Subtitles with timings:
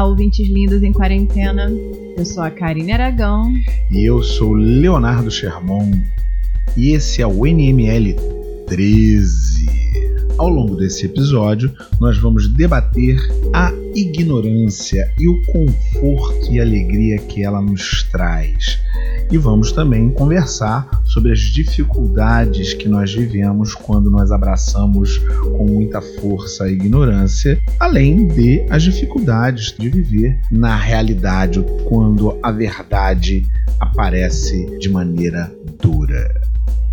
[0.00, 1.70] Olá, ouvintes lindos em quarentena.
[2.16, 3.52] Eu sou a Karine Aragão.
[3.90, 6.02] E eu sou Leonardo Sherman.
[6.74, 8.16] E esse é o NML
[8.66, 9.66] 13.
[10.38, 11.70] Ao longo desse episódio,
[12.00, 13.20] nós vamos debater
[13.52, 18.80] a ignorância e o conforto e alegria que ela nos traz.
[19.30, 26.00] E vamos também conversar sobre as dificuldades que nós vivemos quando nós abraçamos com muita
[26.00, 33.44] força a ignorância, além de as dificuldades de viver na realidade quando a verdade
[33.80, 35.52] aparece de maneira
[35.82, 36.32] dura.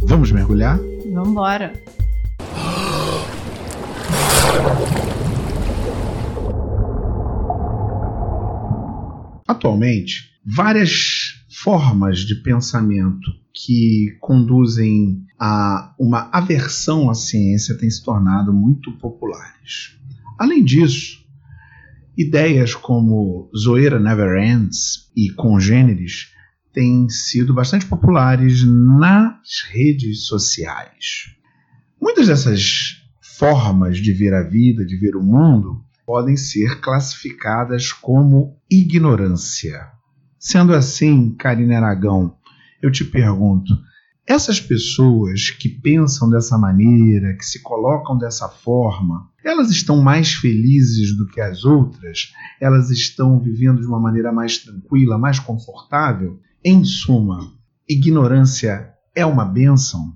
[0.02, 0.80] Vamos mergulhar?
[1.14, 1.74] Vamos embora.
[9.48, 18.54] Atualmente, várias formas de pensamento que conduzem a uma aversão à ciência têm se tornado
[18.54, 19.98] muito populares.
[20.38, 21.26] Além disso,
[22.16, 26.34] ideias como zoeira never ends e congêneres
[26.72, 31.36] têm sido bastante populares nas redes sociais.
[32.00, 33.02] Muitas dessas
[33.40, 39.88] formas de ver a vida, de ver o mundo, podem ser classificadas como ignorância.
[40.38, 42.37] Sendo assim, Karine Aragão,
[42.82, 43.74] eu te pergunto:
[44.28, 51.16] essas pessoas que pensam dessa maneira, que se colocam dessa forma, elas estão mais felizes
[51.16, 52.34] do que as outras?
[52.60, 56.42] Elas estão vivendo de uma maneira mais tranquila, mais confortável?
[56.62, 57.54] Em suma,
[57.88, 60.14] ignorância é uma bênção?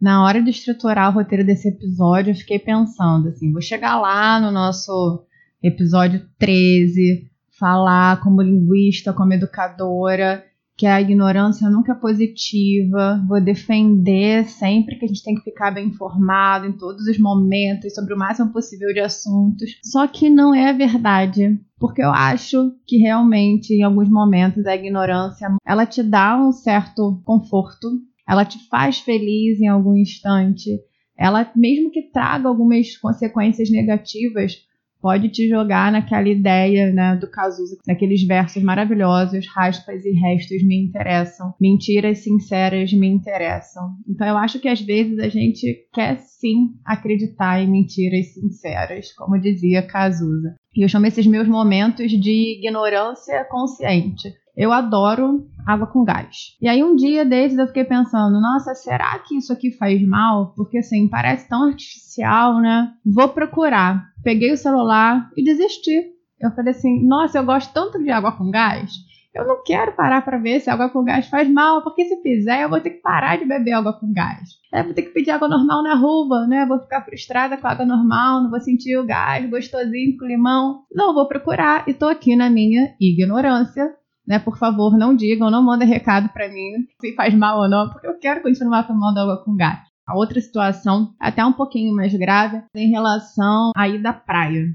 [0.00, 4.40] Na hora de estruturar o roteiro desse episódio, eu fiquei pensando assim: vou chegar lá
[4.40, 5.24] no nosso
[5.62, 10.44] episódio 13, falar como linguista, como educadora,
[10.82, 15.70] que a ignorância nunca é positiva, vou defender sempre que a gente tem que ficar
[15.70, 19.78] bem informado em todos os momentos sobre o máximo possível de assuntos.
[19.84, 25.46] Só que não é verdade, porque eu acho que realmente em alguns momentos a ignorância,
[25.64, 27.88] ela te dá um certo conforto,
[28.28, 30.80] ela te faz feliz em algum instante,
[31.16, 34.56] ela mesmo que traga algumas consequências negativas,
[35.02, 40.76] pode te jogar naquela ideia né, do Cazuza, naqueles versos maravilhosos, raspas e restos me
[40.76, 43.96] interessam, mentiras sinceras me interessam.
[44.08, 49.40] Então eu acho que às vezes a gente quer sim acreditar em mentiras sinceras, como
[49.40, 50.54] dizia Cazuza.
[50.74, 54.32] E eu chamo esses meus momentos de ignorância consciente.
[54.56, 56.56] Eu adoro água com gás.
[56.60, 60.52] E aí um dia desses eu fiquei pensando, nossa, será que isso aqui faz mal?
[60.54, 62.92] Porque assim, parece tão artificial, né?
[63.04, 64.04] Vou procurar.
[64.22, 66.12] Peguei o celular e desisti.
[66.40, 68.92] Eu falei assim, nossa, eu gosto tanto de água com gás.
[69.34, 72.64] Eu não quero parar para ver se água com gás faz mal, porque se fizer
[72.64, 74.50] eu vou ter que parar de beber água com gás.
[74.70, 76.66] Eu vou ter que pedir água normal na rua, né?
[76.66, 80.82] Vou ficar frustrada com água normal, não vou sentir o gás gostosinho com limão.
[80.92, 83.90] Não, vou procurar e tô aqui na minha ignorância
[84.26, 84.38] né?
[84.38, 88.06] Por favor, não digam, não mandem recado para mim se faz mal ou não, porque
[88.06, 89.80] eu quero continuar tomando água com gás.
[90.06, 94.66] A outra situação, até um pouquinho mais grave, em relação à ida à praia.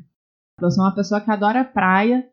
[0.62, 2.26] Eu sou uma pessoa que adora praia.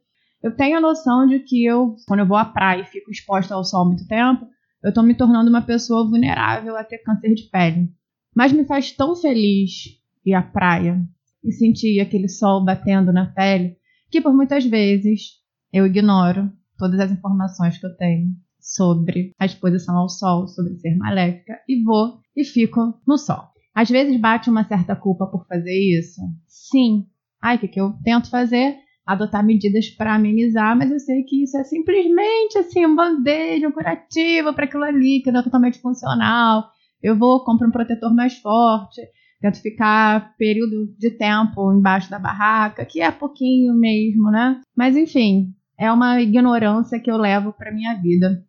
[0.42, 3.54] Eu tenho a noção de que eu, quando eu vou à praia e fico exposta
[3.54, 4.46] ao sol muito tempo,
[4.82, 7.90] eu estou me tornando uma pessoa vulnerável a ter câncer de pele.
[8.34, 11.00] Mas me faz tão feliz ir à praia
[11.42, 13.76] e sentir aquele sol batendo na pele
[14.10, 15.32] que por muitas vezes
[15.72, 18.28] eu ignoro todas as informações que eu tenho
[18.60, 23.44] sobre a exposição ao sol, sobre ser maléfica, e vou e fico no sol.
[23.74, 26.20] Às vezes bate uma certa culpa por fazer isso?
[26.46, 27.06] Sim.
[27.42, 28.76] Ai, o que, que eu tento fazer?
[29.04, 33.72] Adotar medidas para amenizar, mas eu sei que isso é simplesmente assim, um band-aid, um
[33.72, 36.70] curativo para aquilo ali, que não é totalmente funcional.
[37.02, 39.02] Eu vou, compro um protetor mais forte,
[39.40, 44.58] tento ficar período de tempo embaixo da barraca, que é pouquinho mesmo, né?
[44.74, 48.44] Mas enfim, é uma ignorância que eu levo para minha vida.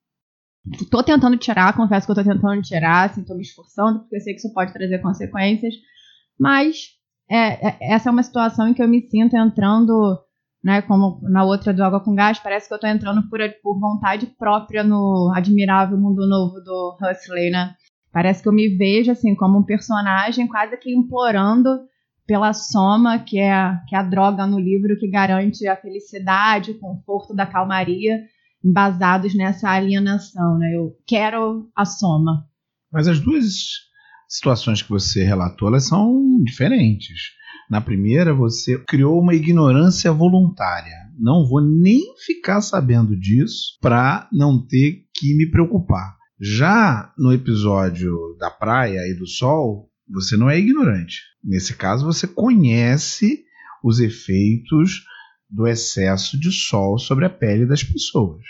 [0.89, 4.21] Tô tentando tirar, confesso que eu tô tentando tirar, assim, tô me esforçando, porque eu
[4.21, 5.73] sei que isso pode trazer consequências,
[6.39, 6.95] mas
[7.29, 10.19] é, é, essa é uma situação em que eu me sinto entrando,
[10.63, 13.79] né, como na outra do Água com Gás, parece que eu tô entrando por, por
[13.79, 17.75] vontade própria no admirável mundo novo do Huxley, né?
[18.11, 21.81] Parece que eu me vejo, assim, como um personagem quase que implorando
[22.25, 26.71] pela soma, que é, a, que é a droga no livro que garante a felicidade,
[26.71, 28.19] o conforto da calmaria,
[28.63, 30.57] embasados nessa alienação.
[30.57, 30.75] Né?
[30.75, 32.47] Eu quero a soma.
[32.91, 33.53] Mas as duas
[34.27, 37.35] situações que você relatou, elas são diferentes.
[37.69, 40.95] Na primeira, você criou uma ignorância voluntária.
[41.17, 46.15] Não vou nem ficar sabendo disso para não ter que me preocupar.
[46.39, 51.21] Já no episódio da praia e do sol, você não é ignorante.
[51.43, 53.43] Nesse caso, você conhece
[53.83, 55.03] os efeitos
[55.49, 58.41] do excesso de sol sobre a pele das pessoas.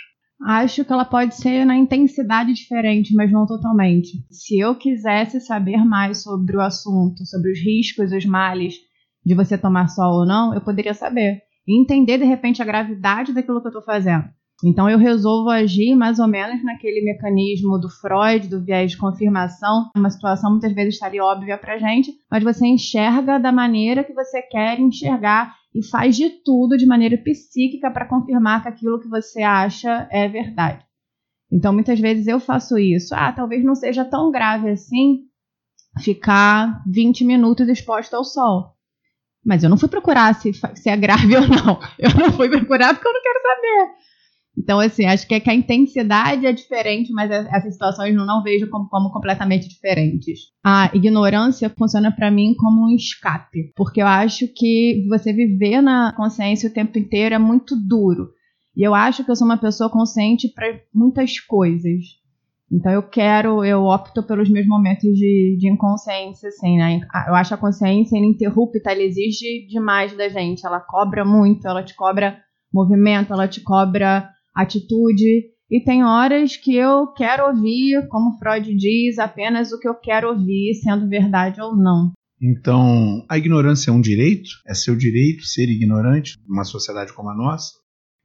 [0.43, 4.25] Acho que ela pode ser na intensidade diferente, mas não totalmente.
[4.29, 8.75] Se eu quisesse saber mais sobre o assunto, sobre os riscos, os males
[9.25, 11.41] de você tomar sol ou não, eu poderia saber.
[11.67, 14.25] E entender, de repente, a gravidade daquilo que eu estou fazendo.
[14.63, 19.89] Então eu resolvo agir mais ou menos naquele mecanismo do Freud, do viés de confirmação.
[19.95, 24.41] Uma situação muitas vezes estaria óbvia pra gente, mas você enxerga da maneira que você
[24.41, 29.41] quer enxergar e faz de tudo de maneira psíquica para confirmar que aquilo que você
[29.41, 30.85] acha é verdade.
[31.51, 33.13] Então muitas vezes eu faço isso.
[33.13, 35.25] Ah, talvez não seja tão grave assim
[35.99, 38.73] ficar 20 minutos exposto ao sol.
[39.45, 41.79] Mas eu não fui procurar se, se é grave ou não.
[41.99, 44.05] Eu não fui procurar porque eu não quero saber.
[44.65, 48.41] Então, assim, acho que, é que a intensidade é diferente, mas essas situações eu não
[48.41, 50.39] vejo como, como completamente diferentes.
[50.65, 56.11] A ignorância funciona para mim como um escape, porque eu acho que você viver na
[56.17, 58.29] consciência o tempo inteiro é muito duro.
[58.75, 62.01] E eu acho que eu sou uma pessoa consciente para muitas coisas.
[62.71, 67.01] Então eu quero, eu opto pelos meus momentos de, de inconsciência, assim, né?
[67.27, 70.65] Eu acho a consciência ininterrupta, ela exige demais da gente.
[70.65, 72.39] Ela cobra muito, ela te cobra
[72.73, 75.51] movimento, ela te cobra atitude.
[75.69, 80.29] E tem horas que eu quero ouvir, como Freud diz, apenas o que eu quero
[80.29, 82.11] ouvir, sendo verdade ou não.
[82.41, 84.49] Então, a ignorância é um direito?
[84.67, 87.73] É seu direito ser ignorante numa sociedade como a nossa?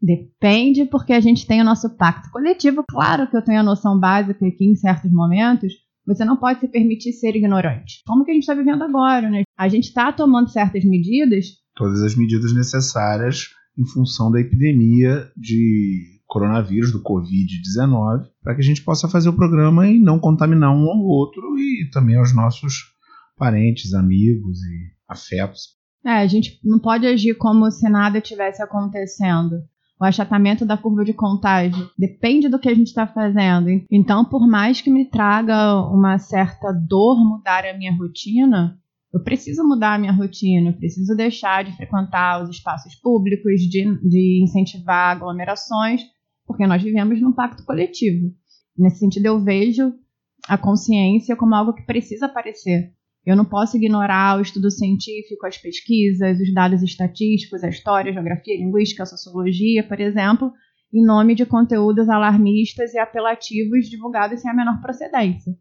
[0.03, 2.85] Depende, porque a gente tem o nosso pacto coletivo.
[2.91, 5.73] Claro que eu tenho a noção básica que em certos momentos
[6.07, 8.03] você não pode se permitir ser ignorante.
[8.07, 9.43] Como que a gente está vivendo agora, né?
[9.57, 11.47] A gente está tomando certas medidas.
[11.77, 18.65] Todas as medidas necessárias em função da epidemia de coronavírus, do Covid-19, para que a
[18.65, 22.75] gente possa fazer o programa e não contaminar um ao outro e também aos nossos
[23.37, 25.81] parentes, amigos e afetos.
[26.07, 29.57] É, a gente não pode agir como se nada tivesse acontecendo.
[30.01, 33.69] O achatamento da curva de contágio depende do que a gente está fazendo.
[33.91, 38.79] Então, por mais que me traga uma certa dor mudar a minha rotina,
[39.13, 43.85] eu preciso mudar a minha rotina, eu preciso deixar de frequentar os espaços públicos, de,
[44.09, 46.03] de incentivar aglomerações,
[46.51, 48.35] porque nós vivemos num pacto coletivo.
[48.77, 49.95] Nesse sentido, eu vejo
[50.49, 52.93] a consciência como algo que precisa aparecer.
[53.25, 58.13] Eu não posso ignorar o estudo científico, as pesquisas, os dados estatísticos, a história, a
[58.13, 60.53] geografia, a linguística, a sociologia, por exemplo,
[60.93, 65.53] em nome de conteúdos alarmistas e apelativos divulgados sem a menor procedência.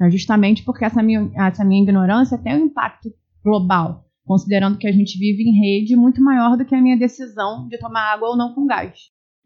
[0.00, 3.10] É justamente porque essa minha, essa minha ignorância tem um impacto
[3.44, 7.68] global, considerando que a gente vive em rede muito maior do que a minha decisão
[7.68, 8.98] de tomar água ou não com gás.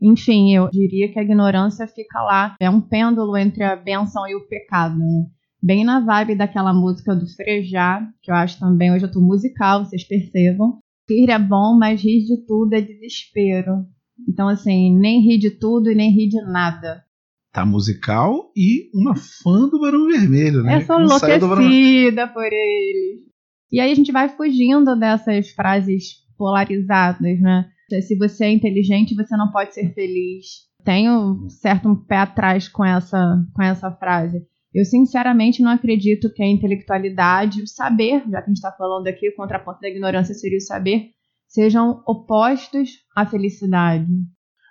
[0.04, 4.34] Enfim, eu diria que a ignorância fica lá, é um pêndulo entre a benção e
[4.34, 5.24] o pecado, né?
[5.62, 9.82] Bem na vibe daquela música do Frejá, que eu acho também, hoje eu tô musical,
[9.82, 10.78] vocês percebam.
[11.08, 13.86] Rir é bom, mas rir de tudo é desespero.
[14.28, 17.02] Então, assim, nem rir de tudo e nem rir de nada.
[17.50, 20.76] Tá musical e uma fã do Barão Vermelho, né?
[20.76, 23.24] Eu sou enlouquecida por ele.
[23.72, 27.70] E aí a gente vai fugindo dessas frases polarizadas, né?
[28.02, 30.46] Se você é inteligente, você não pode ser feliz.
[30.84, 34.42] Tenho certo um pé atrás com essa, com essa frase.
[34.74, 39.06] Eu sinceramente não acredito que a intelectualidade, o saber, já que a gente está falando
[39.06, 41.10] aqui, o contraponto da ignorância seria o saber,
[41.46, 44.10] sejam opostos à felicidade.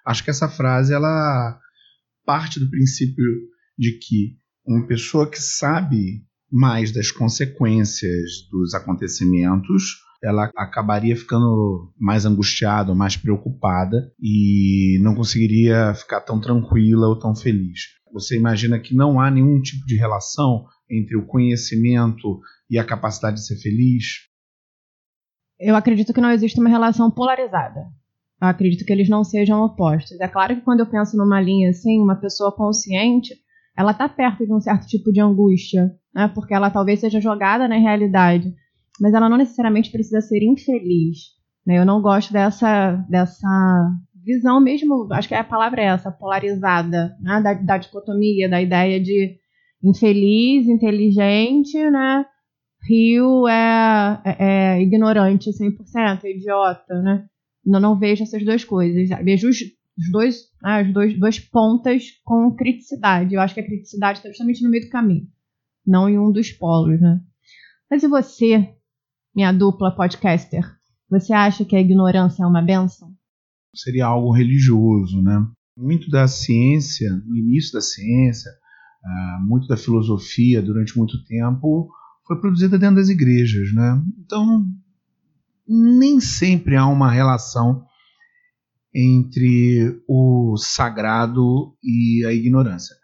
[0.05, 1.57] Acho que essa frase ela
[2.25, 3.25] parte do princípio
[3.77, 12.25] de que uma pessoa que sabe mais das consequências dos acontecimentos ela acabaria ficando mais
[12.25, 17.81] angustiada, mais preocupada e não conseguiria ficar tão tranquila ou tão feliz.
[18.13, 22.39] Você imagina que não há nenhum tipo de relação entre o conhecimento
[22.69, 24.21] e a capacidade de ser feliz?
[25.59, 27.81] Eu acredito que não existe uma relação polarizada.
[28.41, 30.19] Eu acredito que eles não sejam opostos.
[30.21, 33.33] É claro que quando eu penso numa linha assim, uma pessoa consciente,
[33.77, 36.31] ela está perto de um certo tipo de angústia, né?
[36.33, 38.53] porque ela talvez seja jogada na realidade
[38.99, 41.17] mas ela não necessariamente precisa ser infeliz.
[41.65, 41.77] Né?
[41.77, 43.91] Eu não gosto dessa, dessa
[44.23, 47.41] visão mesmo, acho que a palavra é essa, polarizada, né?
[47.41, 49.37] da, da dicotomia, da ideia de
[49.83, 52.25] infeliz, inteligente, né?
[52.87, 57.25] Rio é, é, é ignorante 100%, é idiota, né?
[57.65, 59.09] Eu não vejo essas duas coisas.
[59.23, 59.57] Vejo os,
[59.97, 63.33] os dois, né, as dois, duas pontas com criticidade.
[63.33, 65.27] Eu acho que a criticidade está justamente no meio do caminho,
[65.85, 67.21] não em um dos polos, né?
[67.89, 68.69] Mas e você,
[69.35, 70.63] minha dupla podcaster,
[71.09, 73.13] você acha que a ignorância é uma benção?
[73.75, 75.45] Seria algo religioso, né?
[75.77, 81.89] Muito da ciência, no início da ciência, uh, muito da filosofia durante muito tempo
[82.25, 84.01] foi produzida dentro das igrejas, né?
[84.19, 84.65] Então,
[85.67, 87.85] nem sempre há uma relação
[88.93, 92.95] entre o sagrado e a ignorância.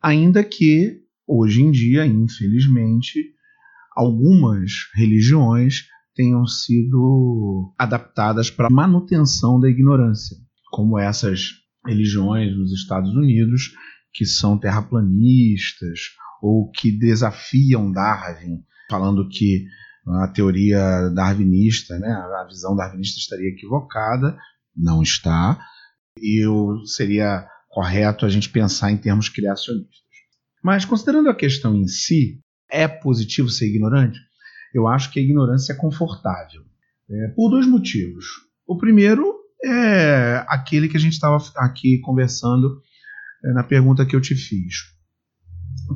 [0.00, 3.34] Ainda que, hoje em dia, infelizmente,
[3.98, 10.36] algumas religiões tenham sido adaptadas para manutenção da ignorância,
[10.70, 11.50] como essas
[11.84, 13.72] religiões nos Estados Unidos
[14.12, 16.00] que são terraplanistas
[16.40, 19.66] ou que desafiam Darwin, falando que
[20.22, 24.38] a teoria darwinista, né, a visão darwinista estaria equivocada,
[24.76, 25.60] não está,
[26.16, 26.44] e
[26.86, 29.98] seria correto a gente pensar em termos criacionistas.
[30.62, 32.40] Mas considerando a questão em si,
[32.70, 34.18] é positivo ser ignorante?
[34.74, 36.62] Eu acho que a ignorância é confortável.
[37.10, 38.26] É, por dois motivos.
[38.66, 39.34] O primeiro
[39.64, 42.80] é aquele que a gente estava aqui conversando
[43.44, 44.74] é, na pergunta que eu te fiz.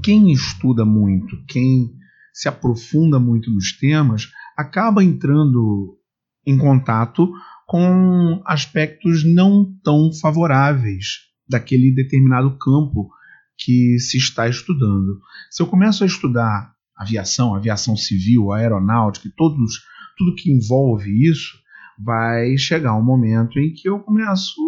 [0.02, 1.92] Quem estuda muito, quem
[2.32, 5.98] se aprofunda muito nos temas, acaba entrando
[6.46, 7.30] em contato
[7.66, 13.10] com aspectos não tão favoráveis daquele determinado campo
[13.58, 15.20] que se está estudando.
[15.50, 19.80] Se eu começo a estudar aviação, aviação civil, aeronáutica e todos,
[20.16, 21.58] tudo que envolve isso,
[21.98, 24.60] vai chegar um momento em que eu começo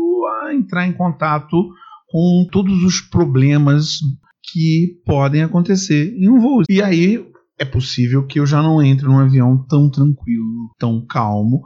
[0.42, 1.56] a entrar em contato
[2.08, 3.98] com todos os problemas
[4.52, 6.62] que podem acontecer em um voo.
[6.68, 7.24] E aí
[7.58, 11.62] é possível que eu já não entre num avião tão tranquilo, tão calmo.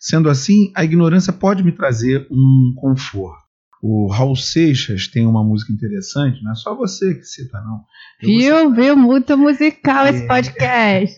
[0.00, 3.37] Sendo assim, a ignorância pode me trazer um conforto.
[3.82, 7.84] O Raul Seixas tem uma música interessante, não é só você que cita, não.
[8.20, 8.96] viu, viu?
[8.96, 11.16] Muito musical é, esse podcast.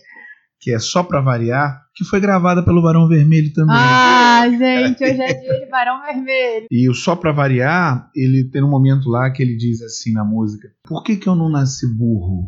[0.59, 3.75] Que é só para variar, que foi gravada pelo Barão Vermelho também.
[3.75, 6.67] Ah, gente, hoje é dia de Barão Vermelho.
[6.69, 10.23] E o Só Pra Variar, ele tem um momento lá que ele diz assim na
[10.23, 12.47] música: Por que, que eu não nasci burro?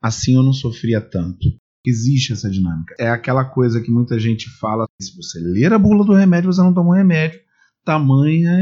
[0.00, 1.48] Assim eu não sofria tanto.
[1.84, 2.94] Existe essa dinâmica.
[2.98, 6.62] É aquela coisa que muita gente fala: se você ler a bula do remédio, você
[6.62, 7.40] não tomou remédio.
[7.84, 8.52] Tamanha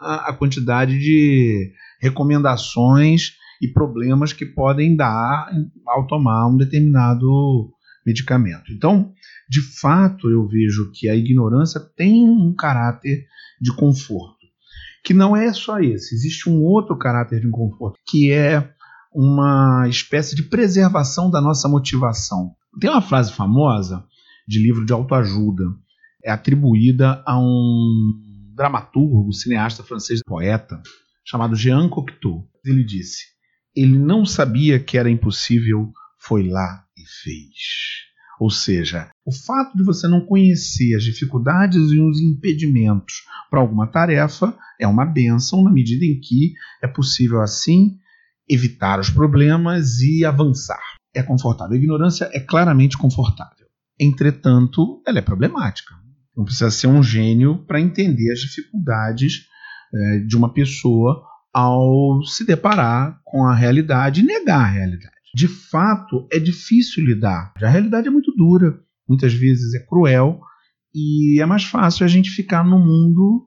[0.00, 5.50] a, a quantidade de recomendações e problemas que podem dar
[5.86, 7.70] ao tomar um determinado
[8.06, 8.72] medicamento.
[8.72, 9.12] Então,
[9.48, 13.26] de fato, eu vejo que a ignorância tem um caráter
[13.60, 14.46] de conforto,
[15.04, 18.72] que não é só esse, existe um outro caráter de conforto, que é
[19.12, 22.52] uma espécie de preservação da nossa motivação.
[22.80, 24.04] Tem uma frase famosa
[24.46, 25.64] de livro de autoajuda,
[26.24, 28.29] é atribuída a um
[28.60, 30.82] dramaturgo, cineasta francês, poeta,
[31.24, 32.46] chamado Jean Cocteau.
[32.62, 33.24] Ele disse:
[33.74, 38.10] Ele não sabia que era impossível, foi lá e fez.
[38.38, 43.86] Ou seja, o fato de você não conhecer as dificuldades e os impedimentos para alguma
[43.86, 46.52] tarefa é uma benção na medida em que
[46.82, 47.98] é possível assim
[48.48, 50.82] evitar os problemas e avançar.
[51.14, 51.74] É confortável.
[51.74, 53.66] A ignorância é claramente confortável.
[53.98, 55.94] Entretanto, ela é problemática.
[56.40, 59.42] Não precisa ser um gênio para entender as dificuldades
[59.94, 65.12] é, de uma pessoa ao se deparar com a realidade e negar a realidade.
[65.34, 67.52] De fato, é difícil lidar.
[67.62, 70.40] A realidade é muito dura, muitas vezes é cruel
[70.94, 73.46] e é mais fácil a gente ficar no mundo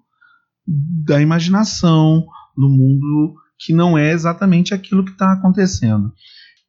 [0.67, 2.23] da imaginação,
[2.55, 6.13] no mundo que não é exatamente aquilo que está acontecendo.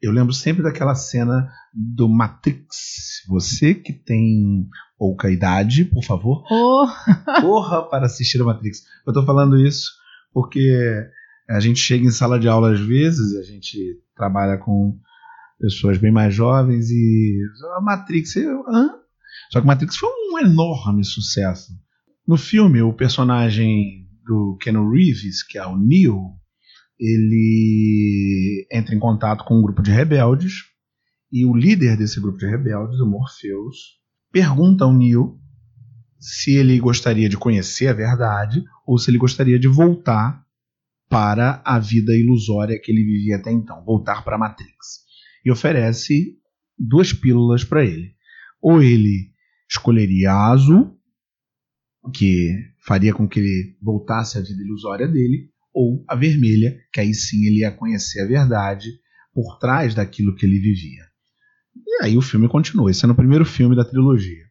[0.00, 3.23] Eu lembro sempre daquela cena do Matrix.
[3.28, 4.66] Você que tem
[5.04, 6.87] pouca idade, por favor, oh.
[7.42, 8.84] corra para assistir a Matrix.
[9.06, 9.90] Eu estou falando isso
[10.32, 10.75] porque
[11.46, 14.99] a gente chega em sala de aula às vezes e a gente trabalha com
[15.61, 17.38] pessoas bem mais jovens e
[17.76, 18.94] a Matrix, eu, hã?
[19.52, 21.75] Só que Matrix foi um enorme sucesso.
[22.26, 26.30] No filme, o personagem do Ken Reeves, que é o Neo,
[26.99, 30.62] ele entra em contato com um grupo de rebeldes
[31.30, 34.02] e o líder desse grupo de rebeldes, o Morpheus,
[34.35, 35.41] pergunta ao Neo
[36.19, 40.45] se ele gostaria de conhecer a verdade ou se ele gostaria de voltar
[41.09, 45.05] para a vida ilusória que ele vivia até então, voltar para a Matrix.
[45.45, 46.37] E oferece
[46.76, 48.12] duas pílulas para ele.
[48.61, 49.31] Ou ele
[49.71, 50.99] escolheria a azul,
[52.12, 52.50] que
[52.85, 57.47] faria com que ele voltasse à vida ilusória dele, ou a vermelha, que aí sim
[57.47, 58.88] ele ia conhecer a verdade
[59.33, 61.13] por trás daquilo que ele vivia.
[61.87, 62.91] E aí o filme continua.
[62.91, 64.45] Esse é no primeiro filme da trilogia.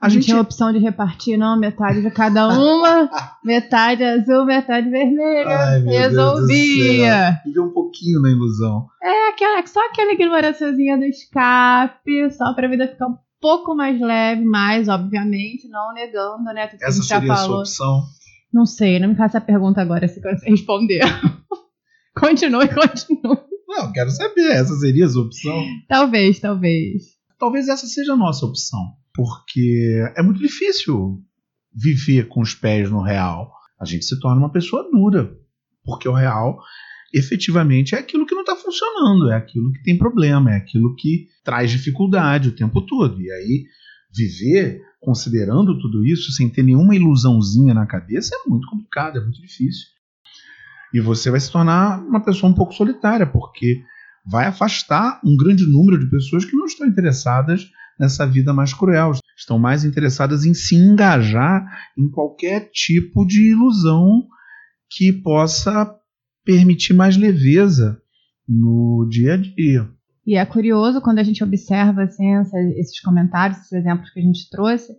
[0.00, 3.08] A gente tinha a opção de repartir, não, metade de cada uma,
[3.42, 5.48] metade azul, metade vermelha.
[5.48, 7.40] Ai, Resolvia.
[7.42, 8.86] Viver um pouquinho na ilusão.
[9.02, 14.44] É, aquela, só aquela ignorânciazinha do escape, só pra vida ficar um pouco mais leve,
[14.44, 16.66] mas, obviamente, não negando, né?
[16.66, 18.02] Tudo Essa seria a sua opção?
[18.52, 21.00] Não sei, não me faça a pergunta agora se você responder.
[22.14, 23.53] continue, continue.
[23.76, 24.52] Não, quero saber.
[24.52, 25.64] Essa seria a sua opção?
[25.88, 27.02] Talvez, talvez.
[27.38, 28.92] Talvez essa seja a nossa opção.
[29.12, 31.22] Porque é muito difícil
[31.74, 35.36] viver com os pés no real, a gente se torna uma pessoa dura,
[35.84, 36.58] porque o real
[37.12, 41.28] efetivamente é aquilo que não está funcionando, é aquilo que tem problema, é aquilo que
[41.44, 43.20] traz dificuldade o tempo todo.
[43.20, 43.64] E aí,
[44.12, 49.40] viver considerando tudo isso sem ter nenhuma ilusãozinha na cabeça é muito complicado, é muito
[49.40, 49.93] difícil.
[50.94, 53.82] E você vai se tornar uma pessoa um pouco solitária, porque
[54.24, 59.10] vai afastar um grande número de pessoas que não estão interessadas nessa vida mais cruel,
[59.36, 61.66] estão mais interessadas em se engajar
[61.98, 64.24] em qualquer tipo de ilusão
[64.88, 65.92] que possa
[66.44, 68.00] permitir mais leveza
[68.48, 69.90] no dia a dia.
[70.24, 72.24] E é curioso quando a gente observa assim,
[72.76, 74.92] esses comentários, esses exemplos que a gente trouxe,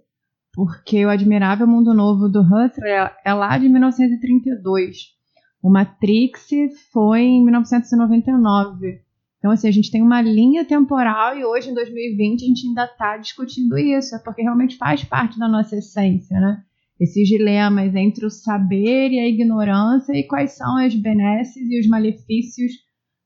[0.53, 5.15] porque o Admirável Mundo Novo do Huxley é, é lá de 1932.
[5.65, 6.47] O Matrix
[6.93, 9.01] foi em 1999.
[9.39, 12.85] Então, assim, a gente tem uma linha temporal e hoje, em 2020, a gente ainda
[12.85, 16.61] está discutindo isso, é porque realmente faz parte da nossa essência, né?
[16.99, 21.87] Esses dilemas entre o saber e a ignorância e quais são as benesses e os
[21.87, 22.71] malefícios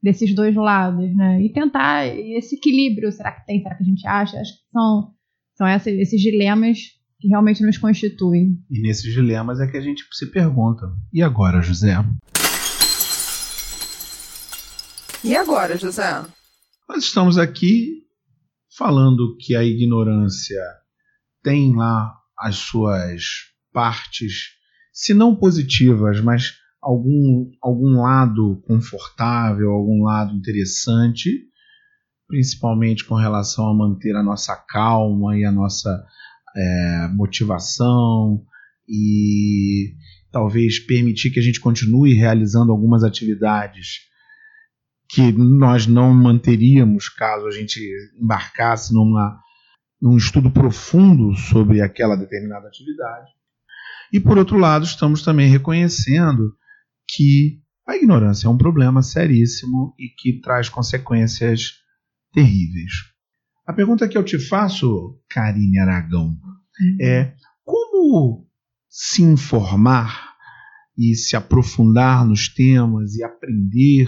[0.02, 1.42] desses dois lados, né?
[1.42, 3.62] E tentar esse equilíbrio, será que tem?
[3.62, 4.40] Será que a gente acha?
[4.40, 5.12] Acho que são,
[5.56, 8.58] são esses, esses dilemas que realmente nos constituem.
[8.70, 11.96] E nesses dilemas é que a gente se pergunta: e agora, José?
[15.24, 16.26] E agora, José?
[16.88, 18.04] Nós estamos aqui
[18.78, 20.64] falando que a ignorância
[21.44, 23.24] tem lá as suas
[23.74, 24.52] partes,
[24.94, 31.30] se não positivas, mas algum, algum lado confortável, algum lado interessante,
[32.28, 36.06] principalmente com relação a manter a nossa calma e a nossa
[36.60, 38.44] é, motivação
[38.88, 39.94] e
[40.32, 44.10] talvez permitir que a gente continue realizando algumas atividades
[45.10, 47.80] que nós não manteríamos caso a gente
[48.22, 49.40] embarcasse numa,
[50.02, 53.32] num estudo profundo sobre aquela determinada atividade.
[54.12, 56.54] E por outro lado, estamos também reconhecendo
[57.08, 61.74] que a ignorância é um problema seríssimo e que traz consequências
[62.32, 62.92] terríveis.
[63.66, 66.36] A pergunta que eu te faço, Karine Aragão,
[67.02, 68.48] é como
[68.90, 70.36] se informar
[70.98, 74.08] e se aprofundar nos temas e aprender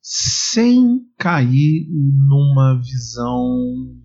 [0.00, 3.96] sem cair numa visão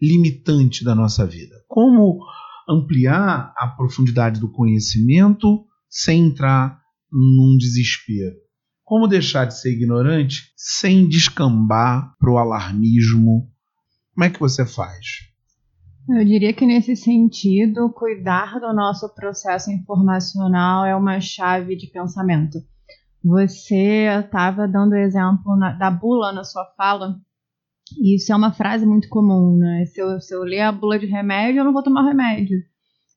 [0.00, 1.56] limitante da nossa vida?
[1.66, 2.24] Como
[2.68, 6.80] ampliar a profundidade do conhecimento sem entrar
[7.10, 8.36] num desespero?
[8.84, 13.50] Como deixar de ser ignorante sem descambar para o alarmismo?
[14.14, 15.28] Como é que você faz?
[16.08, 22.58] Eu diria que nesse sentido, cuidar do nosso processo informacional é uma chave de pensamento.
[23.22, 27.20] Você estava dando exemplo na, da bula na sua fala,
[27.98, 29.84] e isso é uma frase muito comum, né?
[29.86, 32.58] Se eu, se eu ler a bula de remédio, eu não vou tomar remédio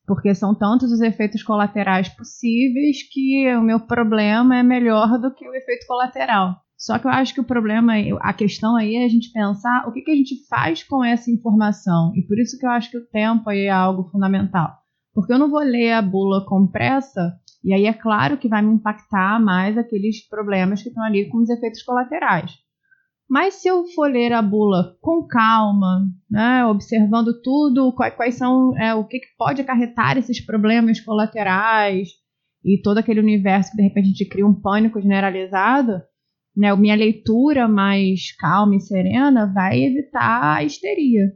[0.06, 5.48] porque são tantos os efeitos colaterais possíveis que o meu problema é melhor do que
[5.48, 6.56] o efeito colateral.
[6.82, 9.92] Só que eu acho que o problema, a questão aí é a gente pensar o
[9.92, 12.10] que, que a gente faz com essa informação.
[12.16, 14.68] E por isso que eu acho que o tempo aí é algo fundamental.
[15.14, 18.62] Porque eu não vou ler a bula com pressa, e aí é claro que vai
[18.62, 22.50] me impactar mais aqueles problemas que estão ali com os efeitos colaterais.
[23.30, 28.92] Mas se eu for ler a bula com calma, né, observando tudo, quais, são é,
[28.92, 32.08] o que, que, pode acarretar esses problemas colaterais
[32.64, 36.02] e todo aquele universo que de repente a gente cria um pânico generalizado,
[36.56, 41.32] né, minha leitura mais calma e serena vai evitar a histeria.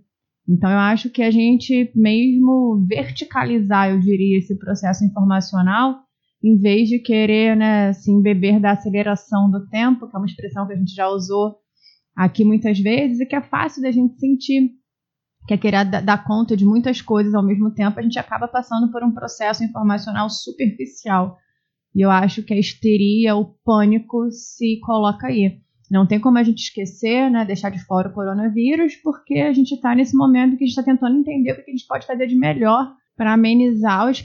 [0.48, 5.96] Então eu acho que a gente mesmo verticalizar, eu diria, esse processo informacional,
[6.42, 10.66] em vez de querer, né, assim, beber da aceleração do tempo, que é uma expressão
[10.66, 11.56] que a gente já usou
[12.14, 14.70] aqui muitas vezes e que é fácil da gente sentir
[15.46, 18.90] que é querer dar conta de muitas coisas ao mesmo tempo, a gente acaba passando
[18.90, 21.36] por um processo informacional superficial.
[21.96, 25.62] E eu acho que a histeria, o pânico se coloca aí.
[25.90, 29.72] Não tem como a gente esquecer, né, deixar de fora o coronavírus, porque a gente
[29.72, 32.26] está nesse momento que a gente está tentando entender o que a gente pode fazer
[32.26, 34.22] de melhor para amenizar os,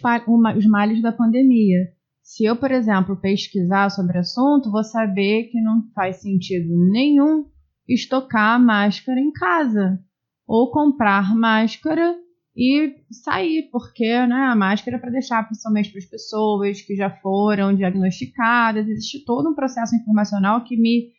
[0.58, 1.88] os males da pandemia.
[2.22, 7.46] Se eu, por exemplo, pesquisar sobre o assunto, vou saber que não faz sentido nenhum
[7.88, 9.98] estocar máscara em casa
[10.46, 12.16] ou comprar máscara
[12.56, 17.10] e sair, porque né, a máscara é para deixar principalmente para as pessoas que já
[17.10, 18.88] foram diagnosticadas.
[18.88, 21.10] Existe todo um processo informacional que me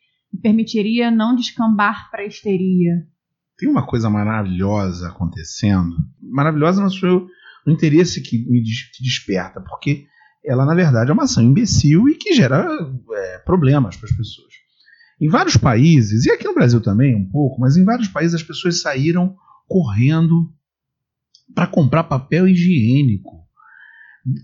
[0.41, 3.05] permitiria não descambar para a histeria.
[3.57, 7.27] Tem uma coisa maravilhosa acontecendo, maravilhosa no seu
[7.65, 10.05] no interesse que me que desperta, porque
[10.45, 12.67] ela na verdade é uma ação imbecil e que gera
[13.13, 14.53] é, problemas para as pessoas.
[15.21, 18.43] Em vários países, e aqui no Brasil também um pouco, mas em vários países as
[18.43, 19.35] pessoas saíram
[19.67, 20.51] correndo
[21.53, 23.43] para comprar papel higiênico.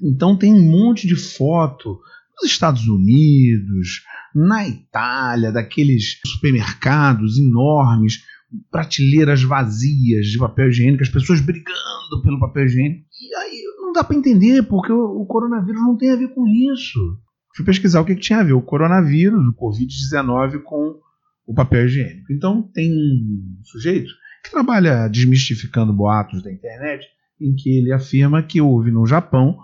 [0.03, 1.99] Então tem um monte de foto
[2.41, 8.23] nos Estados Unidos, na Itália, daqueles supermercados enormes,
[8.71, 13.05] prateleiras vazias de papel higiênico, as pessoas brigando pelo papel higiênico.
[13.21, 17.17] E aí não dá para entender, porque o, coronavírus não tem a ver com isso.
[17.55, 20.99] Fui pesquisar o que tinha a ver o coronavírus, o Covid-19, com
[21.45, 22.31] o papel higiênico.
[22.31, 24.11] Então tem um sujeito
[24.43, 27.05] que trabalha desmistificando boatos da internet,
[27.39, 29.57] em que ele afirma que houve no Japão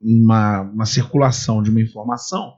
[0.00, 2.54] uma, uma circulação de uma informação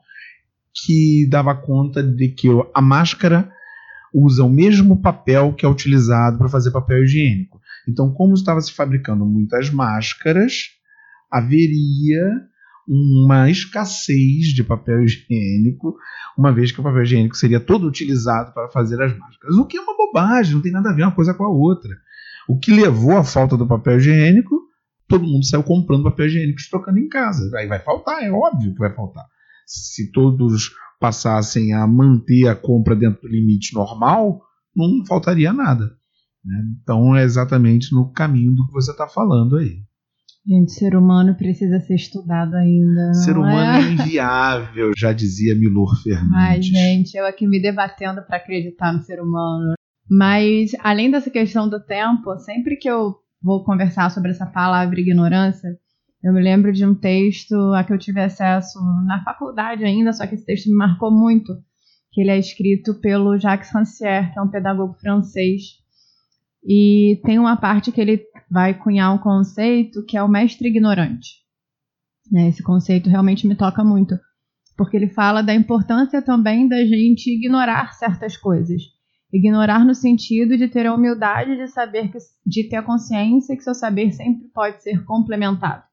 [0.73, 3.51] que dava conta de que a máscara
[4.13, 7.59] usa o mesmo papel que é utilizado para fazer papel higiênico.
[7.87, 10.69] Então, como estava se fabricando muitas máscaras,
[11.29, 12.41] haveria
[12.87, 15.95] uma escassez de papel higiênico,
[16.37, 19.55] uma vez que o papel higiênico seria todo utilizado para fazer as máscaras.
[19.57, 21.91] O que é uma bobagem, não tem nada a ver uma coisa com a outra.
[22.47, 24.59] O que levou à falta do papel higiênico,
[25.07, 27.49] todo mundo saiu comprando papel higiênico e trocando em casa.
[27.57, 29.25] Aí vai faltar, é óbvio que vai faltar.
[29.65, 34.41] Se todos passassem a manter a compra dentro do limite normal,
[34.75, 35.95] não faltaria nada.
[36.43, 36.63] Né?
[36.81, 39.83] Então é exatamente no caminho do que você está falando aí.
[40.45, 43.13] Gente, ser humano precisa ser estudado ainda.
[43.13, 43.79] Ser humano é?
[43.79, 46.35] é inviável, já dizia Milor Fernandes.
[46.35, 49.73] Ai, gente, eu aqui me debatendo para acreditar no ser humano.
[50.09, 55.69] Mas, além dessa questão do tempo, sempre que eu vou conversar sobre essa palavra ignorância,
[56.21, 60.27] eu me lembro de um texto a que eu tive acesso na faculdade ainda, só
[60.27, 61.53] que esse texto me marcou muito,
[62.11, 65.61] que ele é escrito pelo Jacques Rancière, que é um pedagogo francês.
[66.65, 68.21] E tem uma parte que ele
[68.53, 71.41] vai cunhar um conceito que é o mestre ignorante.
[72.31, 74.15] Né, esse conceito realmente me toca muito,
[74.77, 78.83] porque ele fala da importância também da gente ignorar certas coisas.
[79.33, 83.63] Ignorar no sentido de ter a humildade de saber que, de ter a consciência que
[83.63, 85.83] seu saber sempre pode ser complementado.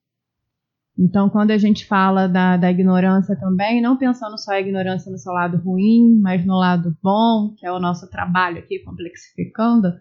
[0.98, 5.16] Então, quando a gente fala da, da ignorância também, não pensando só a ignorância no
[5.16, 9.94] seu lado ruim, mas no lado bom, que é o nosso trabalho aqui complexificando,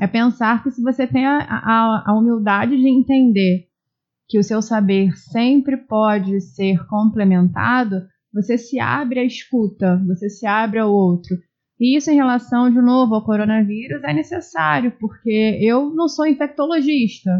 [0.00, 3.68] é pensar que se você tem a, a, a humildade de entender
[4.28, 8.02] que o seu saber sempre pode ser complementado,
[8.32, 11.36] você se abre à escuta, você se abre ao outro.
[11.78, 17.30] E isso em relação, de novo, ao coronavírus é necessário, porque eu não sou infectologista,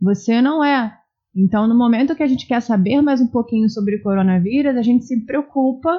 [0.00, 0.96] você não é.
[1.34, 5.04] Então, no momento que a gente quer saber mais um pouquinho sobre coronavírus, a gente
[5.04, 5.90] se preocupa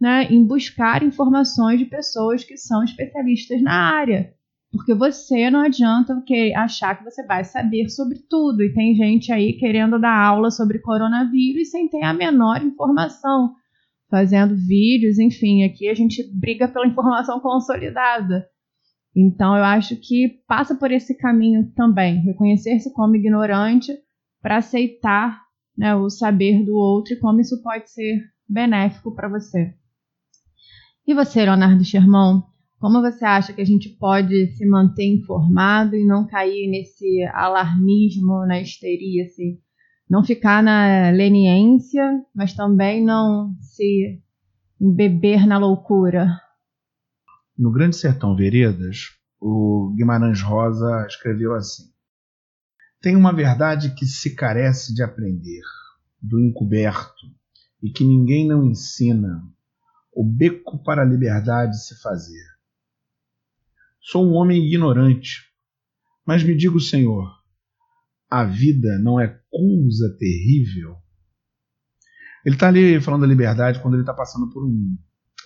[0.00, 4.32] né, em buscar informações de pessoas que são especialistas na área.
[4.72, 8.62] Porque você não adianta que achar que você vai saber sobre tudo.
[8.62, 13.54] E tem gente aí querendo dar aula sobre coronavírus sem ter a menor informação,
[14.08, 15.64] fazendo vídeos, enfim.
[15.64, 18.46] Aqui a gente briga pela informação consolidada.
[19.14, 23.92] Então eu acho que passa por esse caminho também, reconhecer-se como ignorante
[24.40, 25.42] para aceitar
[25.76, 29.74] né, o saber do outro e como isso pode ser benéfico para você.
[31.06, 32.42] E você, Leonardo Sherman,
[32.80, 38.46] como você acha que a gente pode se manter informado e não cair nesse alarmismo,
[38.46, 39.60] na histeria, assim?
[40.08, 42.02] Não ficar na leniência,
[42.34, 44.18] mas também não se
[44.80, 46.40] embeber na loucura?
[47.56, 51.84] No Grande Sertão Veredas, o Guimarães Rosa escreveu assim:
[53.02, 55.62] Tem uma verdade que se carece de aprender,
[56.18, 57.26] do encoberto,
[57.82, 59.42] e que ninguém não ensina,
[60.14, 62.49] o beco para a liberdade se fazer
[64.00, 65.50] Sou um homem ignorante.
[66.26, 67.28] Mas me diga o Senhor,
[68.30, 70.96] a vida não é coisa terrível?
[72.44, 74.96] Ele está ali falando da liberdade quando ele está passando por um,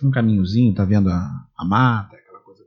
[0.03, 2.65] um caminhozinho, está vendo a, a mata, aquela coisa.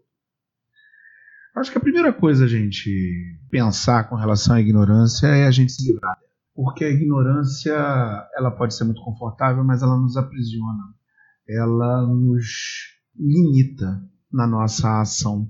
[1.55, 5.71] Acho que a primeira coisa a gente pensar com relação à ignorância é a gente
[5.71, 6.17] se livrar.
[6.53, 7.71] Porque a ignorância
[8.35, 10.83] ela pode ser muito confortável, mas ela nos aprisiona.
[11.47, 15.49] Ela nos limita na nossa ação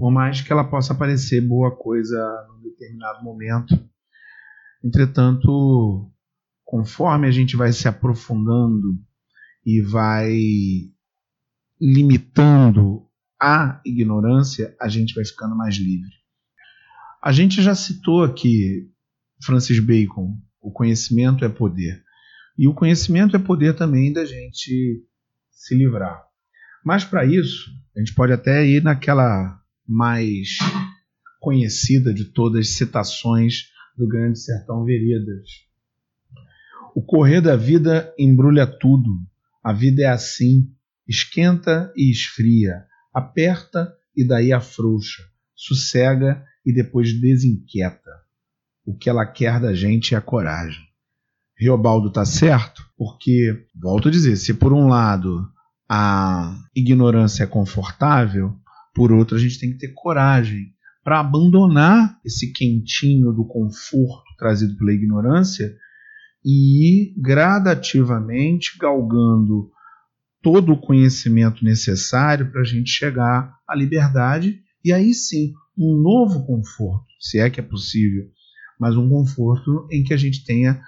[0.00, 2.16] por mais que ela possa parecer boa coisa
[2.48, 3.78] num determinado momento.
[4.82, 6.10] Entretanto,
[6.64, 8.98] conforme a gente vai se aprofundando
[9.64, 10.34] e vai
[11.78, 13.06] limitando
[13.38, 16.10] a ignorância, a gente vai ficando mais livre.
[17.22, 18.90] A gente já citou aqui
[19.44, 22.02] Francis Bacon, o conhecimento é poder.
[22.56, 25.04] E o conhecimento é poder também da gente
[25.50, 26.24] se livrar.
[26.82, 29.59] Mas para isso, a gente pode até ir naquela
[29.90, 30.58] mais
[31.40, 33.64] conhecida de todas as citações
[33.98, 35.48] do Grande Sertão Veredas.
[36.94, 39.10] O correr da vida embrulha tudo.
[39.64, 40.72] A vida é assim,
[41.08, 45.22] esquenta e esfria, aperta e daí afrouxa,
[45.56, 48.10] sossega e depois desinquieta.
[48.84, 50.84] O que ela quer da gente é a coragem.
[51.58, 55.46] Riobaldo está certo, porque, volto a dizer, se por um lado
[55.88, 58.56] a ignorância é confortável,
[58.94, 60.72] por outro a gente tem que ter coragem
[61.02, 65.74] para abandonar esse quentinho do conforto trazido pela ignorância
[66.44, 69.70] e ir gradativamente galgando
[70.42, 76.46] todo o conhecimento necessário para a gente chegar à liberdade e aí sim um novo
[76.46, 78.26] conforto, se é que é possível,
[78.78, 80.80] mas um conforto em que a gente tenha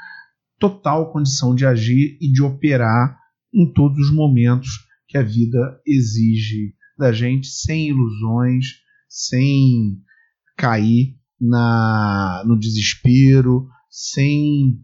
[0.58, 3.18] total condição de agir e de operar
[3.52, 4.68] em todos os momentos
[5.08, 8.66] que a vida exige da gente, sem ilusões,
[9.08, 9.98] sem
[10.56, 14.80] cair na, no desespero, sem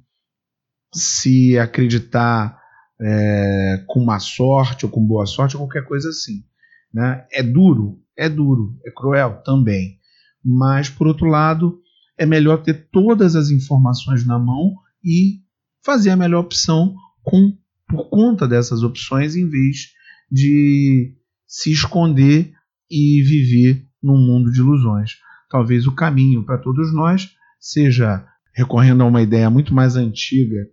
[0.92, 2.58] se acreditar
[3.00, 6.44] é, com má sorte ou com boa sorte ou qualquer coisa assim.
[6.92, 7.24] Né?
[7.32, 9.98] É duro, é duro, é cruel também.
[10.44, 11.80] Mas, por outro lado,
[12.16, 15.40] é melhor ter todas as informações na mão e
[15.84, 17.56] fazer a melhor opção com,
[17.88, 19.92] por conta dessas opções, em vez
[20.30, 21.17] de
[21.48, 22.52] se esconder
[22.90, 25.12] e viver num mundo de ilusões.
[25.50, 30.66] Talvez o caminho para todos nós seja recorrendo a uma ideia muito mais antiga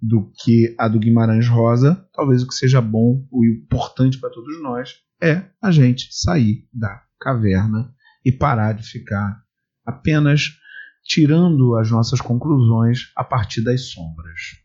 [0.00, 4.60] do que a do Guimarães Rosa, talvez o que seja bom e importante para todos
[4.60, 9.40] nós é a gente sair da caverna e parar de ficar
[9.86, 10.58] apenas
[11.04, 14.61] tirando as nossas conclusões a partir das sombras.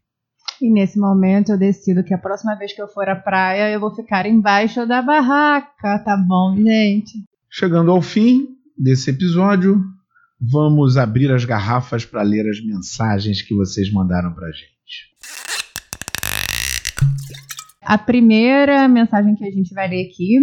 [0.60, 3.80] E nesse momento eu decido que a próxima vez que eu for à praia eu
[3.80, 7.24] vou ficar embaixo da barraca, tá bom, gente?
[7.50, 9.84] Chegando ao fim desse episódio,
[10.40, 14.68] vamos abrir as garrafas para ler as mensagens que vocês mandaram para gente.
[17.82, 20.40] A primeira mensagem que a gente vai ler aqui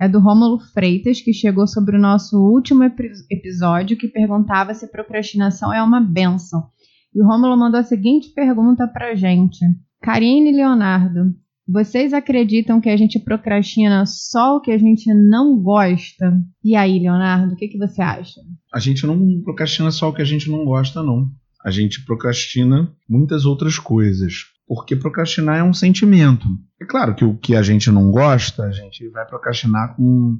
[0.00, 2.84] é do Rômulo Freitas, que chegou sobre o nosso último
[3.30, 6.70] episódio, que perguntava se procrastinação é uma benção.
[7.14, 9.58] E o Rômulo mandou a seguinte pergunta pra gente.
[10.02, 11.34] Karine Leonardo,
[11.66, 16.40] vocês acreditam que a gente procrastina só o que a gente não gosta?
[16.64, 18.40] E aí, Leonardo, o que, que você acha?
[18.72, 21.30] A gente não procrastina só o que a gente não gosta, não
[21.64, 24.46] a gente procrastina muitas outras coisas.
[24.66, 26.46] Porque procrastinar é um sentimento.
[26.80, 30.36] É claro que o que a gente não gosta, a gente vai procrastinar com,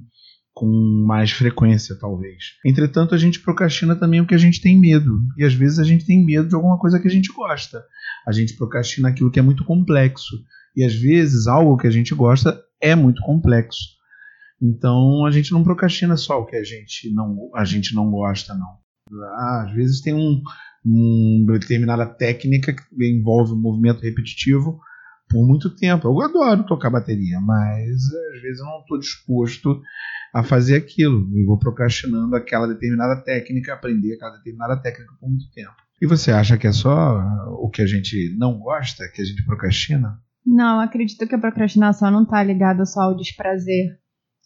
[0.59, 0.67] com
[1.07, 2.57] mais frequência, talvez.
[2.67, 5.21] Entretanto, a gente procrastina também o que a gente tem medo.
[5.37, 7.85] E às vezes a gente tem medo de alguma coisa que a gente gosta.
[8.27, 10.35] A gente procrastina aquilo que é muito complexo.
[10.75, 13.97] E às vezes algo que a gente gosta é muito complexo.
[14.61, 18.53] Então a gente não procrastina só o que a gente não, a gente não gosta,
[18.53, 18.79] não.
[19.37, 20.43] Ah, às vezes tem um,
[20.85, 24.81] uma determinada técnica que envolve um movimento repetitivo
[25.29, 26.09] por muito tempo.
[26.09, 27.95] Eu adoro tocar bateria, mas
[28.35, 29.81] às vezes eu não estou disposto
[30.33, 31.29] a fazer aquilo.
[31.37, 35.75] E vou procrastinando aquela determinada técnica, aprender aquela determinada técnica por muito tempo.
[36.01, 37.21] E você acha que é só
[37.61, 40.19] o que a gente não gosta, que a gente procrastina?
[40.47, 43.99] Não, acredito que a procrastinação não está ligada só ao desprazer.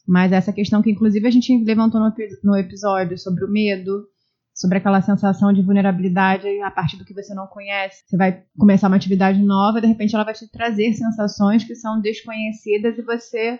[0.07, 4.09] Mas essa questão que, inclusive, a gente levantou no, no episódio sobre o medo,
[4.55, 8.03] sobre aquela sensação de vulnerabilidade a partir do que você não conhece.
[8.07, 12.01] Você vai começar uma atividade nova, de repente ela vai te trazer sensações que são
[12.01, 13.59] desconhecidas e você,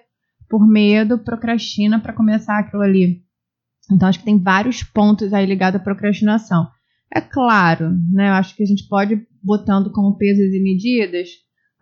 [0.49, 3.23] por medo, procrastina para começar aquilo ali.
[3.91, 6.69] Então acho que tem vários pontos aí ligados à procrastinação.
[7.15, 8.29] É claro, né?
[8.29, 11.29] Eu acho que a gente pode botando como pesos e medidas,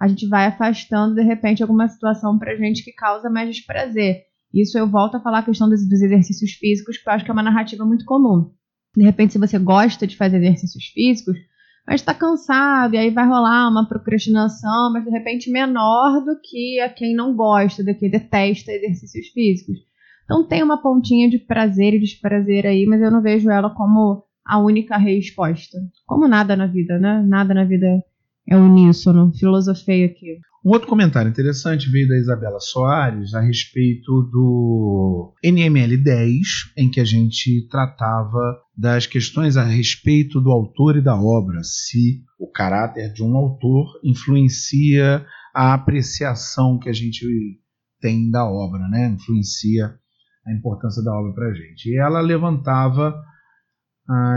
[0.01, 4.23] a gente vai afastando de repente alguma situação pra gente que causa mais desprazer.
[4.53, 7.31] Isso eu volto a falar a questão dos, dos exercícios físicos, que eu acho que
[7.31, 8.51] é uma narrativa muito comum.
[8.97, 11.37] De repente, se você gosta de fazer exercícios físicos,
[11.87, 16.81] mas está cansado, e aí vai rolar uma procrastinação, mas de repente menor do que
[16.81, 19.79] a quem não gosta, do que detesta exercícios físicos.
[20.25, 24.25] Então tem uma pontinha de prazer e desprazer aí, mas eu não vejo ela como
[24.47, 25.79] a única resposta.
[26.07, 27.25] Como nada na vida, né?
[27.27, 27.87] Nada na vida
[28.49, 29.33] é uníssono.
[29.35, 30.39] Filosofei aqui.
[30.65, 36.39] Um outro comentário interessante veio da Isabela Soares a respeito do NML 10,
[36.77, 42.25] em que a gente tratava das questões a respeito do autor e da obra, se
[42.39, 47.27] o caráter de um autor influencia a apreciação que a gente
[48.01, 49.09] tem da obra, né?
[49.09, 49.95] influencia
[50.47, 51.91] a importância da obra para a gente.
[51.91, 53.15] E ela levantava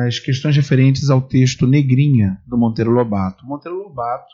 [0.06, 3.46] as questões referentes ao texto Negrinha, do Monteiro Lobato.
[3.46, 4.28] Monteiro Lobato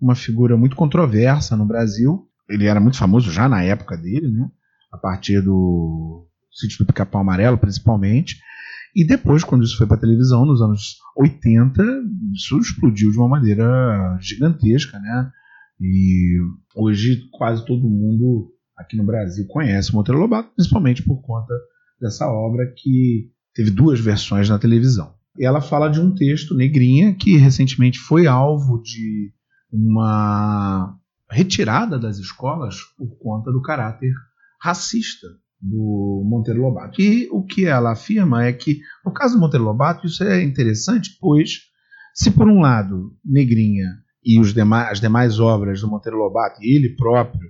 [0.00, 2.28] uma figura muito controversa no Brasil.
[2.48, 4.48] Ele era muito famoso já na época dele, né?
[4.92, 8.40] a partir do Sítio do Pica-Pau Amarelo, principalmente.
[8.94, 11.82] E depois, quando isso foi para televisão, nos anos 80,
[12.34, 15.30] isso explodiu de uma maneira gigantesca, né?
[15.80, 16.38] E
[16.76, 21.54] hoje quase todo mundo aqui no Brasil conhece Monteiro Lobato, principalmente por conta
[22.00, 25.14] dessa obra que teve duas versões na televisão.
[25.40, 29.32] Ela fala de um texto, Negrinha, que recentemente foi alvo de
[29.70, 30.94] uma
[31.30, 34.12] retirada das escolas por conta do caráter
[34.60, 35.26] racista
[35.62, 37.00] do Monteiro Lobato.
[37.00, 41.16] E o que ela afirma é que, no caso do Monteiro Lobato, isso é interessante,
[41.20, 41.60] pois,
[42.12, 43.86] se por um lado Negrinha
[44.24, 47.48] e demais, as demais obras do Monteiro Lobato, e ele próprio,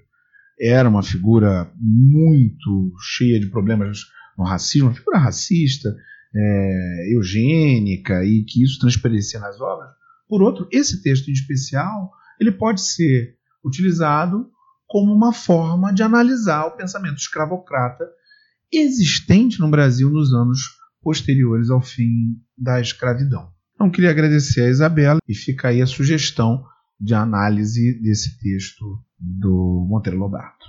[0.61, 4.01] era uma figura muito cheia de problemas
[4.37, 5.94] no racismo, uma figura racista,
[6.35, 9.90] é, eugênica, e que isso transparecia nas obras,
[10.29, 14.48] por outro, esse texto em especial, ele pode ser utilizado
[14.93, 18.05] como uma forma de analisar o pensamento escravocrata
[18.71, 20.61] existente no Brasil nos anos
[21.01, 23.49] posteriores ao fim da escravidão.
[23.75, 26.63] Então, queria agradecer a Isabela e fica aí a sugestão
[27.01, 28.85] de análise desse texto
[29.19, 30.67] do Monteiro Lobato.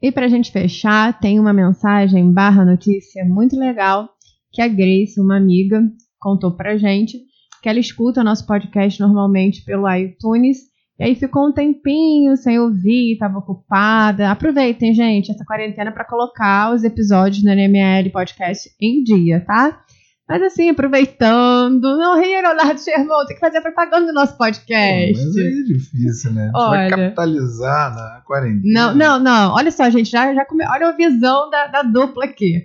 [0.00, 4.08] E para a gente fechar, tem uma mensagem barra notícia muito legal
[4.52, 5.82] que a Grace, uma amiga,
[6.18, 7.18] contou para gente
[7.62, 10.60] que ela escuta nosso podcast normalmente pelo iTunes
[10.98, 14.30] e aí ficou um tempinho sem ouvir, estava ocupada.
[14.30, 19.82] Aproveitem, gente, essa quarentena para colocar os episódios do NML Podcast em dia, tá?
[20.28, 25.12] Mas assim, aproveitando, não ria, Leonardo Sherman, tem que fazer propaganda do nosso podcast.
[25.12, 26.42] Pô, mas aí é difícil, né?
[26.42, 28.62] A gente Olha, vai capitalizar na quarentena.
[28.64, 29.54] Não, não, não.
[29.54, 30.64] Olha só, gente, já, já come...
[30.66, 32.64] olha a visão da, da dupla aqui.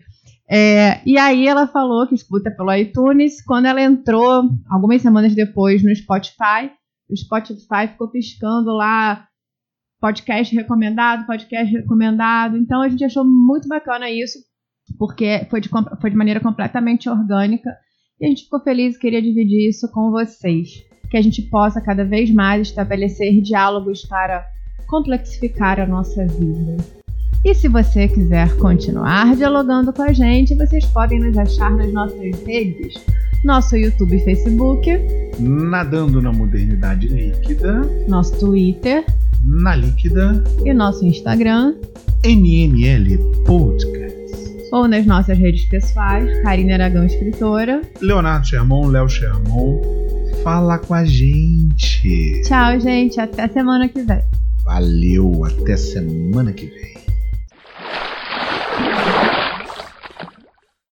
[0.50, 3.44] É, e aí ela falou que escuta pelo iTunes.
[3.44, 6.72] Quando ela entrou, algumas semanas depois, no Spotify,
[7.12, 9.28] o Spotify ficou piscando lá
[10.00, 12.58] podcast recomendado, podcast recomendado.
[12.58, 14.40] Então a gente achou muito bacana isso,
[14.98, 17.70] porque foi de, foi de maneira completamente orgânica.
[18.20, 20.70] E a gente ficou feliz e queria dividir isso com vocês.
[21.10, 24.46] Que a gente possa cada vez mais estabelecer diálogos para
[24.88, 26.78] complexificar a nossa vida.
[27.44, 32.44] E se você quiser continuar dialogando com a gente, vocês podem nos achar nas nossas
[32.46, 32.94] redes,
[33.44, 34.90] nosso YouTube e Facebook,
[35.40, 39.04] Nadando na modernidade líquida, nosso Twitter
[39.44, 41.74] na líquida e nosso Instagram,
[42.24, 44.12] NML Podcast.
[44.72, 47.82] ou nas nossas redes pessoais, Karine Aragão Escritora.
[48.02, 49.82] Leonardo Sherman, Léo Sherman,
[50.44, 52.42] fala com a gente.
[52.46, 53.20] Tchau, gente.
[53.20, 54.22] Até semana que vem.
[54.64, 56.92] Valeu, até semana que vem.